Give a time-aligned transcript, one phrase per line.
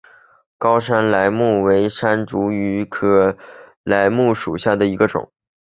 [0.57, 3.37] 高山梾木为山茱萸科
[3.83, 5.31] 梾木属下的一个种。